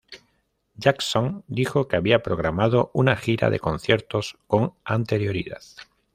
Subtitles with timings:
[0.79, 5.61] Jackson dijo que había programado una gira de conciertos con anterioridad.